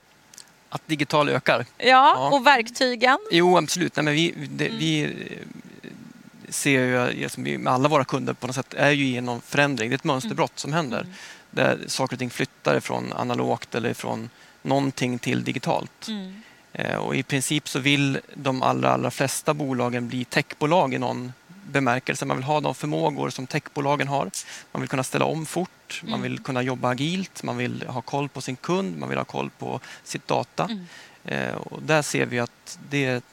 [0.69, 1.67] Att digital ökar.
[1.79, 2.31] Ja, Ja.
[2.33, 3.19] och verktygen?
[3.31, 3.97] Jo, absolut.
[3.97, 5.91] Nej, men vi, det, vi eh,
[6.49, 9.21] ser ju, eh, som vi- med alla våra kunder på något sätt, är ju i
[9.21, 9.91] någon förändring.
[9.91, 11.07] Det är ett mönsterbrott som händer.
[11.51, 14.31] Där saker och ting flyttar från analogt eller från
[14.63, 16.09] någonting till digitalt.
[16.09, 16.43] Mm.
[16.73, 21.33] Eh, Och I princip så vill de allra, allra flesta bolagen bli techbolag i någon
[21.71, 22.25] bemärkelse.
[22.25, 24.31] Man vill ha de förmågor som techbolagen har.
[24.73, 28.29] Man vill kunna ställa om fort, man vill kunna jobba agilt, man vill ha koll
[28.29, 30.65] på sin kund, man vill ha koll på sitt data.
[30.65, 30.85] Mm.
[31.25, 33.25] Eh, Och där ser vi att det,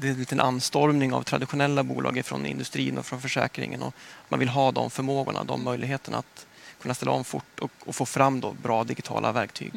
[0.00, 3.82] det är en liten anstormning av traditionella bolag från industrin och från försäkringen.
[3.82, 3.94] Och
[4.28, 6.46] man vill ha de förmågorna, de möjligheterna att
[6.82, 9.72] kunna ställa om fort och, och få fram då bra digitala verktyg.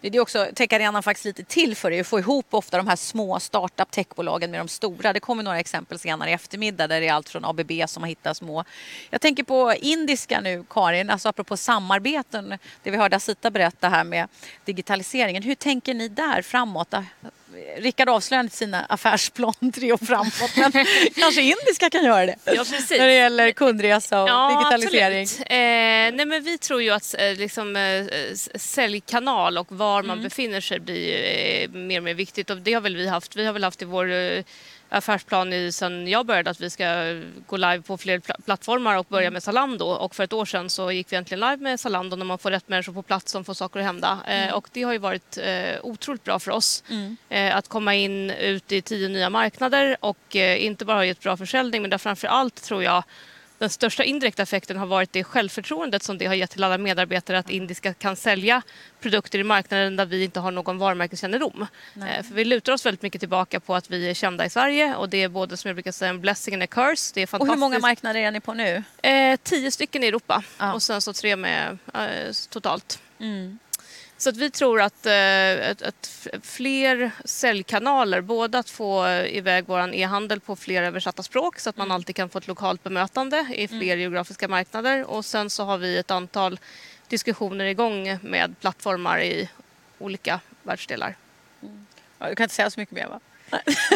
[0.00, 2.76] Det är det också Techarenan faktiskt lite till för, det är att få ihop ofta
[2.76, 5.12] de här små startup techbolagen med de stora.
[5.12, 8.08] Det kommer några exempel senare i eftermiddag där det är allt från ABB som har
[8.08, 8.64] hittat små.
[9.10, 12.58] Jag tänker på indiska nu, Karin, alltså apropå samarbeten.
[12.82, 14.28] Det vi hörde Asita berätta här med
[14.64, 15.42] digitaliseringen.
[15.42, 16.94] Hur tänker ni där framåt?
[17.78, 20.72] Rickard avslöjade inte sina affärsplan tre år framåt, men
[21.14, 22.36] kanske indiska kan göra det.
[22.44, 22.90] Ja, precis.
[22.90, 25.22] När det gäller kundresa och digitalisering.
[25.22, 25.50] Absolut.
[25.50, 28.06] Eh, nej, men vi tror ju att eh, liksom, eh,
[28.54, 32.50] säljkanal och var man befinner sig blir eh, mer och mer viktigt.
[32.50, 33.36] Och det har väl vi haft.
[33.36, 34.44] Vi har väl haft i vår eh,
[34.88, 36.84] affärsplan i, sen jag började att vi ska
[37.46, 39.84] gå live på fler pla- plattformar och börja med Zalando.
[39.84, 42.50] Och för ett år sedan så gick vi äntligen live med Zalando när man får
[42.50, 44.18] rätt människor på plats som får saker att hända.
[44.28, 46.84] Eh, och det har ju varit eh, otroligt bra för oss.
[47.28, 51.20] Eh, att komma in ut i tio nya marknader och eh, inte bara ha gett
[51.20, 53.04] bra försäljning men där framför allt tror jag
[53.58, 57.38] den största indirekta effekten har varit det självförtroendet som det har gett till alla medarbetare
[57.38, 58.62] att Indiska kan sälja
[59.00, 61.66] produkter i marknaden där vi inte har någon varumärkeskännedom.
[61.96, 64.94] Eh, För vi lutar oss väldigt mycket tillbaka på att vi är kända i Sverige
[64.94, 67.10] och det är både som jag brukar säga en blessing and a curse.
[67.14, 67.54] Det är Och fantastiskt.
[67.56, 68.82] hur många marknader är ni på nu?
[69.02, 70.72] Eh, tio stycken i Europa Ja.
[70.72, 72.98] och sen så tre med eh, totalt.
[73.20, 73.58] Mm.
[74.18, 79.94] Så att vi tror att, eh, att, att fler säljkanaler, både att få iväg vår
[79.94, 83.68] e-handel på fler översatta språk så att man alltid kan få ett lokalt bemötande i
[83.68, 86.60] fler geografiska marknader och sen så har vi ett antal
[87.08, 89.48] diskussioner igång med plattformar i
[89.98, 91.16] olika världsdelar.
[92.18, 93.20] Ja, Du kan inte säga så mycket mer va?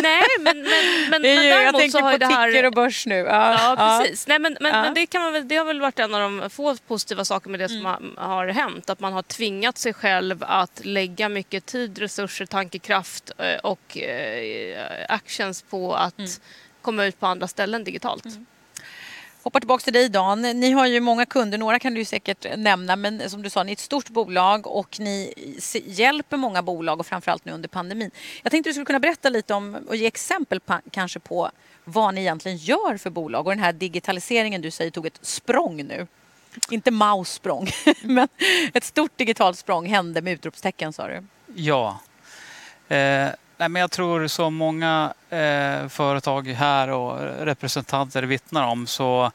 [0.03, 0.67] Nej, men, men,
[1.11, 2.51] men, Det men jag däremot tänker så har ju på det här...
[2.51, 3.15] Ticker och Börs nu.
[3.15, 4.27] Ja, Ja, precis.
[4.27, 4.83] Nej, men, men, Ja.
[4.83, 7.51] men det, kan man väl, det har väl varit en av de få positiva saker
[7.51, 8.91] med det som har, har hänt.
[8.91, 15.07] Att man har tvingat sig själv att lägga mycket tid, resurser, tankekraft eh, och eh,
[15.09, 16.41] actions på att
[16.83, 18.25] komma ut på andra ställen digitalt.
[19.43, 20.43] Hoppar tillbaka till dig Dan.
[20.43, 23.73] Ni har ju många kunder, några kan du säkert nämna, men som du sa, ni
[23.73, 25.35] är ett stort bolag och ni
[25.85, 28.11] hjälper många bolag och framförallt nu under pandemin.
[28.43, 31.51] Jag tänkte du skulle kunna berätta lite om och ge exempel på, kanske på
[31.85, 35.85] vad ni egentligen gör för bolag och den här digitaliseringen du säger tog ett språng
[35.85, 36.07] nu.
[36.71, 37.69] Inte maussprång,
[38.03, 38.29] men
[38.75, 41.25] ett stort digitalt språng hände med utropstecken sa du.
[41.55, 42.01] Ja.
[42.89, 43.29] Eh,
[43.63, 49.31] nej, men jag tror som många eh, företag här och representanter vittnar om så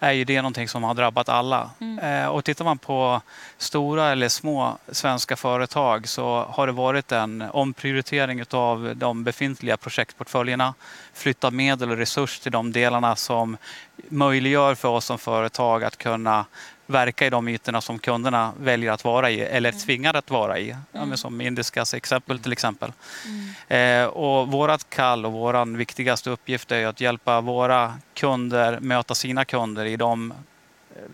[0.00, 1.70] är ju det någonting som har drabbat alla.
[2.02, 3.20] Eh, och tittar man på
[3.58, 10.74] stora eller små svenska företag så har det varit en omprioritering av de befintliga projektportföljerna.
[11.14, 13.56] Flytta medel och resurs till de delarna som
[14.08, 16.44] möjliggör för oss som företag att kunna
[16.86, 20.76] verka i de ytorna som kunderna väljer att vara i eller tvingade att vara i.
[20.92, 22.92] Men som Indiskas exempel till exempel.
[23.68, 29.44] Eh, och vårat kall och våran viktigaste uppgift är att hjälpa våra kunder möta sina
[29.44, 30.34] kunder i de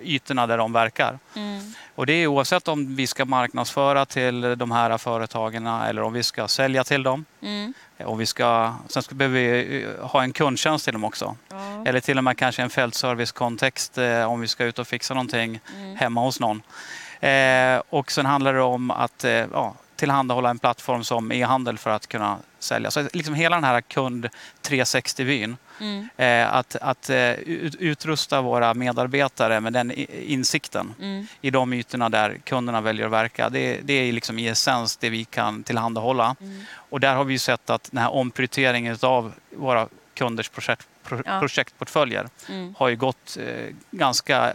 [0.03, 1.19] ytorna där de verkar.
[1.37, 1.61] Mm.
[1.95, 6.23] Och det är oavsett om vi ska marknadsföra till de här företagen eller om vi
[6.23, 7.25] ska sälja till dem.
[7.43, 7.75] Mm.
[8.05, 11.37] Om vi ska, sen ska, behöver vi eh, ha en kundtjänst till dem också.
[11.49, 11.85] Ja.
[11.87, 15.61] Eller till och med kanske en fältservicekontext eh, om vi ska ut och fixa någonting
[15.77, 15.97] Mm.
[15.97, 16.63] hemma hos någon.
[17.21, 21.91] Eh, och sen handlar det om att eh, ja, tillhandahålla en plattform som e-handel för
[21.91, 22.91] att kunna sälja.
[22.91, 24.29] Så liksom hela den här kund
[24.63, 25.57] 360-vyn.
[25.81, 26.09] Mm.
[26.17, 29.93] Eh, att att eh, ut, utrusta våra medarbetare med den
[30.27, 31.27] insikten Mm.
[31.41, 33.49] i de ytorna där kunderna väljer att verka.
[33.49, 36.37] Det, det är liksom i essens det vi kan tillhandahålla.
[36.41, 36.63] Mm.
[36.77, 41.23] Och där har vi ju sett att den här omprioriteringen av våra kunders projekt, pro,
[41.27, 41.41] Ja.
[41.41, 42.75] projektportföljer Mm.
[42.79, 44.55] har ju gått eh, ganska eh,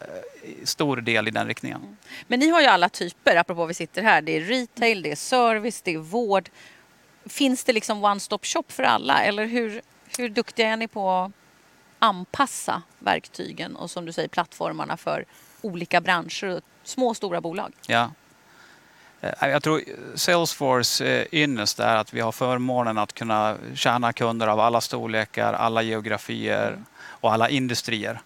[0.64, 1.98] stor del i den riktningen.
[2.28, 4.22] Men ni har ju alla typer, apropå vi sitter här.
[4.22, 6.50] Det är retail, det är service, det är vård.
[7.30, 9.24] Finns det liksom one-stop shop för alla?
[9.24, 9.82] Eller hur,
[10.18, 11.32] hur duktiga är ni på att
[12.00, 15.26] anpassa verktygen och som du säger plattformarna för
[15.62, 17.74] olika branscher och små och stora bolag?
[17.88, 18.12] Ja.
[19.22, 19.82] Eh, Jag tror
[20.16, 25.54] Salesforce eh, ynnest är att vi har förmånen att kunna tjäna kunder av alla storlekar,
[25.54, 26.84] alla geografier
[27.22, 28.20] och alla industrier.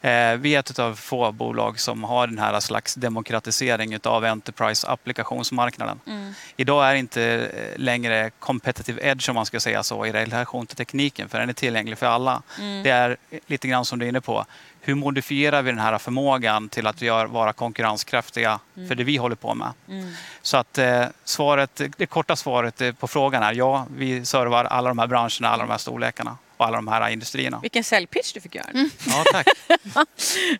[0.00, 6.00] Eh, Vi är ett av få bolag som har den här slags demokratisering av Enterprise-applikationsmarknaden.
[6.06, 6.34] Mm.
[6.56, 10.76] Idag är inte eh, längre competitive edge om man ska säga så i relation till
[10.76, 12.42] tekniken för den är tillgänglig för alla.
[12.58, 12.82] Mm.
[12.82, 13.16] Det är
[13.46, 14.44] lite grann som du är inne på.
[14.80, 19.36] Hur modifierar vi den här förmågan till att gör, vara konkurrenskraftiga för det vi håller
[19.36, 19.72] på med?
[19.88, 20.12] Mm.
[20.42, 24.98] Så att eh, svaret, det korta svaret på frågan är ja, vi servar alla de
[24.98, 27.58] här branscherna, alla de här storlekarna och alla de här industrierna.
[27.62, 28.66] Vilken säljpitch du fick göra.
[29.08, 29.46] Ja, tack.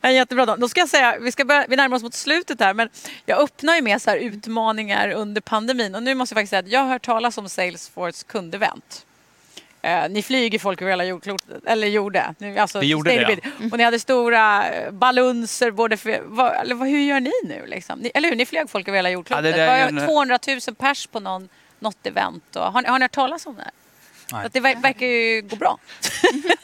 [0.00, 0.46] Ja, jättebra.
[0.46, 0.56] Då.
[0.56, 2.88] då ska jag säga, vi, ska börja, vi närmar oss mot slutet här, men
[3.26, 5.94] jag öppnar ju med så här utmaningar under pandemin.
[5.94, 9.06] Och nu måste jag faktiskt säga att jag har hört talas om Salesforce kundevent.
[9.82, 12.34] Eh, ni flyger folk över hela jordklotet, eller gjorde.
[12.38, 13.70] Nu, alltså, Vi gjorde det, sustainability.
[13.72, 17.66] Och ni hade stora eh, balunser, både för, vad, eller vad, hur gör ni nu?
[17.66, 17.98] Liksom?
[17.98, 19.44] Ni, eller hur, ni flög folk över hela jordklotet.
[19.44, 21.48] Ja, det det var en- 200 000 pers på någon,
[21.80, 22.56] något event.
[22.56, 23.70] Och, har, ni- har ni hört talas om det här?
[24.32, 24.46] Nej.
[24.46, 25.78] Att det ver- verkar ju gå bra.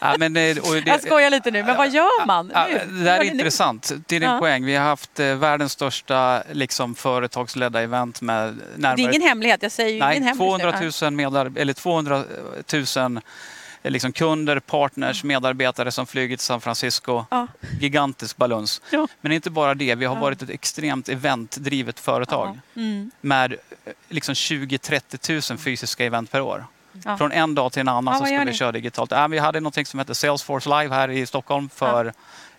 [0.01, 2.81] Ja, men, eh, det, Jag skojar lite nu, men vad gör man Ja, nu?
[2.99, 3.33] det där är ni nu?
[3.33, 3.83] intressant.
[4.07, 4.39] Till din Ja.
[4.39, 4.65] poäng.
[4.65, 9.63] Vi har haft eh, världens största liksom, företagsledda event med Det närmare är ingen hemlighet,
[9.63, 10.91] jag säger ju ingen Nej, hemlis 200 nu.
[11.03, 12.25] 000, medar- eller 200
[12.97, 13.17] 000
[13.83, 17.25] eh, liksom kunder, partners, medarbetare som flugit till San Francisco.
[17.31, 17.47] Ja.
[17.81, 18.81] Gigantisk baluns.
[18.91, 19.09] Ja.
[19.21, 20.21] Men inte bara det, vi har Ja.
[20.21, 22.59] varit ett extremt eventdrivet företag.
[22.77, 23.11] Mm.
[23.21, 23.55] med
[24.09, 26.67] liksom 20-30 000 fysiska event per år.
[27.05, 27.17] Ja.
[27.17, 29.11] Från en dag till en annan Ja, så gör vi köra digitalt.
[29.11, 32.13] Ja, vi hade något som hette Salesforce Live här i Stockholm för,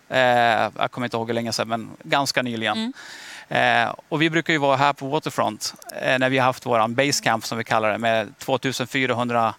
[0.10, 2.78] eh, jag kommer inte ihåg hur länge sedan, men ganska nyligen.
[2.78, 2.94] Mm.
[3.88, 6.88] Eh, och vi brukar ju vara här på Waterfront eh, när vi har haft vår
[6.88, 9.54] basecamp som vi kallar det med 2400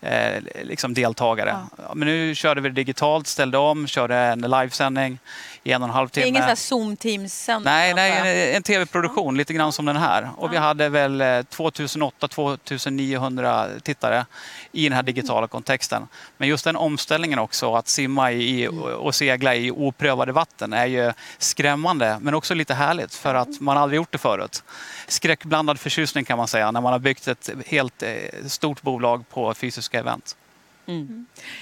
[0.00, 1.56] eh, liksom deltagare.
[1.76, 5.18] Ja, Men nu körde vi digitalt, ställde om, körde en livesändning
[5.62, 6.26] i en och en halv Det timme.
[6.26, 9.86] är ingen sån här Zoom Teams sändning Nej, nej en, en tv-produktion, lite grann som
[9.86, 10.30] den här.
[10.36, 14.26] Och vi hade väl 2008-2900 tittare
[14.72, 16.08] i den här digitala kontexten.
[16.36, 21.12] Men just den omställningen också, att simma i, och segla i oprövade vatten är ju
[21.38, 24.62] skrämmande, men också lite härligt för att man aldrig gjort det förut.
[25.08, 28.10] Skräckblandad förtjusning kan man säga, när man har byggt ett helt eh,
[28.46, 29.54] stort bolag på
[29.90, 30.36] fysiska event.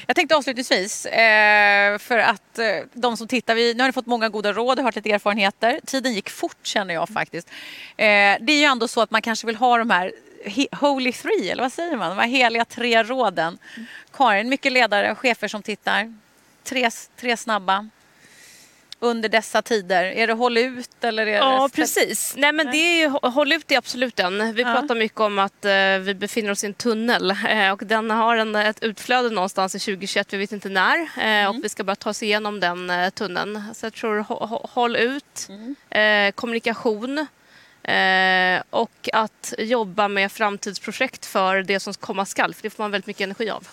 [0.07, 4.07] Jag tänkte avslutningsvis, eh, för att eh, de som tittar, vi, nu har ni fått
[4.07, 5.81] många goda råd och hört lite erfarenheter.
[5.87, 7.49] Tiden gick fort känner jag faktiskt.
[7.97, 10.13] Eh, det är ju ändå så att man kanske vill ha de här
[10.81, 12.17] Holy Three, eller vad säger man?
[12.17, 13.59] De här heliga tre råden.
[14.13, 16.15] Karin, mycket ledare och chefer som tittar.
[16.65, 17.89] Tre, tre snabba.
[19.01, 20.05] Under dessa tider.
[20.05, 21.77] Är det håll ut eller är Ja, det...
[21.77, 22.35] precis.
[22.37, 24.55] Nej, men det är ju, håll ut är absolut den.
[24.55, 24.73] Vi Ja.
[24.75, 28.37] pratar mycket om att eh, vi befinner oss i en tunnel eh, och den har
[28.37, 30.99] en, ett utflöde någonstans i 2021, vi vet inte när.
[30.99, 31.47] Eh, Mm.
[31.57, 33.75] Och vi ska bara ta oss igenom den eh, tunneln.
[33.75, 35.75] Så jag tror hå- hå- håll ut, Mm.
[36.29, 37.19] eh, kommunikation
[37.83, 42.91] eh, och att jobba med framtidsprojekt för det som komma skall, för det får man
[42.91, 43.69] väldigt mycket energi av.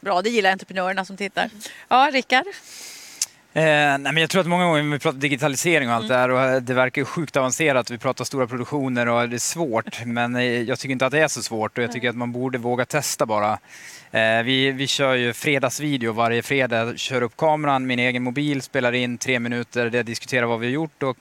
[0.00, 1.50] Bra, det gillar entreprenörerna som tittar.
[1.88, 2.46] Ja, Rickard?
[3.58, 6.14] Eh, nej, men jag tror att många gånger när vi pratar digitalisering och allt det
[6.14, 7.90] här och eh, det verkar ju sjukt avancerat.
[7.90, 10.04] Vi pratar stora produktioner och det är svårt.
[10.06, 12.32] Men eh, jag tycker inte att det är så svårt och jag tycker att man
[12.32, 13.58] borde våga testa bara.
[14.10, 16.96] Eh, vi, vi kör ju fredagsvideo varje fredag.
[16.96, 20.66] Kör upp kameran, min egen mobil, spelar in tre minuter där jag diskuterar vad vi
[20.66, 21.16] har gjort och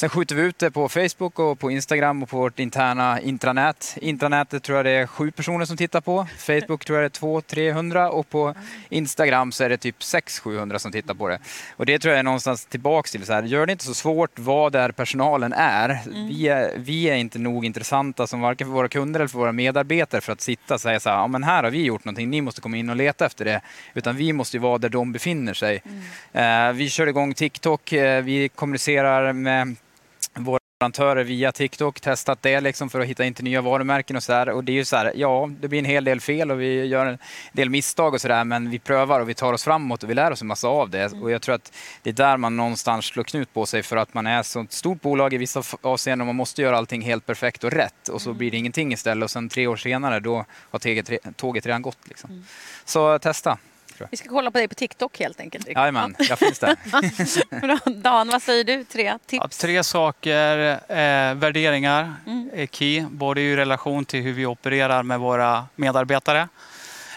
[0.00, 3.96] Sen skjuter vi ut det på Facebook och på Instagram och på vårt interna intranät.
[4.00, 6.26] Intranätet tror jag det är sju personer som tittar på.
[6.38, 8.54] Facebook tror jag det är 200-300 och på
[8.88, 11.38] Instagram så är det typ 600-700 som tittar på det.
[11.76, 14.38] Och det tror jag är någonstans tillbaks till så här, gör det inte så svårt
[14.38, 15.88] vad där personalen är.
[15.88, 16.28] Mm.
[16.28, 19.52] Vi, är vi är inte nog intressanta som varken för våra kunder eller för våra
[19.52, 22.30] medarbetare för att sitta och säga så här, ja men här har vi gjort någonting,
[22.30, 23.60] ni måste komma in och leta efter det.
[23.94, 25.82] Utan vi måste ju vara där de befinner sig.
[26.32, 29.76] Eh, vi kör igång TikTok, eh, vi kommunicerar med
[30.34, 34.22] våra leverantörer via TikTok, testat det liksom för att hitta in till nya varumärken och
[34.22, 34.48] sådär.
[34.48, 36.84] Och det är ju så här, ja, det blir en hel del fel och vi
[36.84, 37.18] gör en
[37.52, 40.30] del misstag och sådär, men vi prövar och vi tar oss framåt och vi lär
[40.30, 41.12] oss en massa av det.
[41.12, 44.14] Och jag tror att det är där man någonstans slår knut på sig för att
[44.14, 47.26] man är så ett stort bolag i vissa avseenden och man måste göra allting helt
[47.26, 50.44] perfekt och rätt och så blir det ingenting istället och sen tre år senare då
[50.70, 52.08] har tåget, re- tåget redan gått.
[52.08, 52.44] Liksom.
[52.84, 53.58] Så testa.
[54.10, 55.68] Vi ska kolla på dig på TikTok helt enkelt.
[55.68, 56.76] Jajamän, jag finns där.
[57.60, 57.78] Bra.
[57.94, 58.84] Dan, vad säger du?
[58.84, 59.42] Tre tips?
[59.42, 60.58] Ja, tre saker.
[60.88, 62.50] Eh, värderingar Mm.
[62.54, 66.48] är key, både i relation till hur vi opererar med våra medarbetare.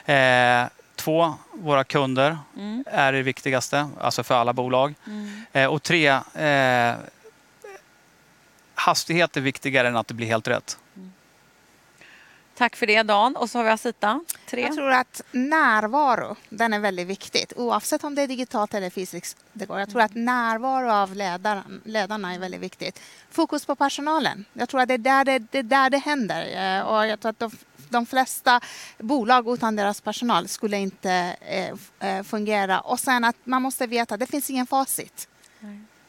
[0.06, 2.84] Eh, två, våra kunder Mm.
[2.88, 4.94] är det viktigaste, alltså för alla bolag.
[5.08, 5.42] Mm.
[5.54, 6.96] Eh, och tre, eh,
[8.76, 10.78] hastighet är viktigare än att det blir helt rätt.
[12.58, 13.36] Tack för det Dan.
[13.36, 14.22] Och så har vi Asita.
[14.50, 14.62] Tre.
[14.62, 17.54] Jag tror att närvaro, den är väldigt viktigt.
[17.56, 19.38] Oavsett om det är digitalt eller fysiskt.
[19.54, 19.80] Det går.
[19.80, 23.00] Jag tror att närvaro av ledaren, ledarna är väldigt viktigt.
[23.32, 24.46] Fokus på personalen.
[24.54, 26.78] Jag tror att det är där det, det, är där det händer.
[26.78, 27.52] Eh, Och jag tror att de,
[27.90, 28.62] de flesta
[28.98, 32.80] bolag utan deras personal skulle inte eh, eh, fungera.
[32.80, 35.28] Och sen att man måste veta att det finns ingen facit.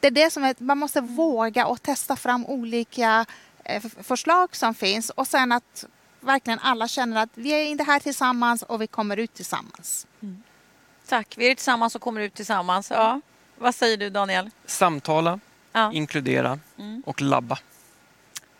[0.00, 3.26] Det är det som är, man måste våga och testa fram olika
[3.64, 5.84] eh, förslag som finns och sen att
[6.24, 10.06] verkligen alla känner att vi är inte här tillsammans och vi kommer ut tillsammans.
[11.08, 11.34] Tack.
[11.38, 12.90] Vi är tillsammans och kommer ut tillsammans.
[12.90, 13.20] Ja.
[13.58, 14.50] Vad säger du Daniel?
[14.66, 15.40] Samtala,
[15.72, 15.92] Ja.
[15.92, 17.02] inkludera Mm.
[17.06, 17.58] och labba.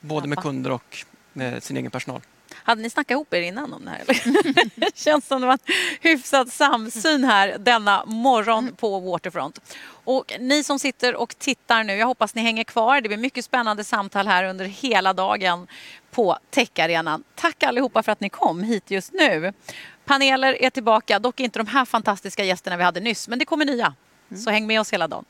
[0.01, 0.43] Både med Labba.
[0.43, 2.21] kunder och med sin egen personal.
[2.67, 4.01] Hade ni snackat ihop er innan om det här?
[4.01, 4.97] Eller?
[5.05, 9.75] känns som det var en hyfsad samsyn här denna morgon på Waterfront.
[9.87, 13.01] Och ni som sitter och tittar nu, jag hoppas ni hänger kvar.
[13.01, 15.67] Det blir mycket spännande samtal här under hela dagen
[16.11, 17.25] på Techarenan.
[17.35, 19.53] Tack allihopa för att ni kom hit just nu.
[20.05, 23.65] Paneler är tillbaka, dock inte de här fantastiska gästerna vi hade nyss, men det kommer
[23.65, 23.95] nya.
[24.45, 25.25] Så häng med oss hela dagen.